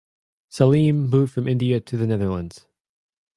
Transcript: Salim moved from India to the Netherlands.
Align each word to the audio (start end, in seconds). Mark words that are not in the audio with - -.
Salim 0.49 1.09
moved 1.11 1.31
from 1.31 1.47
India 1.47 1.79
to 1.79 1.95
the 1.95 2.07
Netherlands. 2.07 2.65